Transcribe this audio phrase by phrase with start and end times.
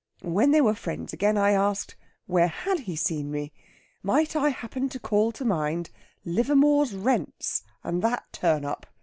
[0.23, 1.95] When they were friends again, I asked,
[2.25, 3.53] Where had he seen me?
[4.01, 5.91] Might I happen to call to mind
[6.25, 8.87] Livermore's Rents, and that turn up?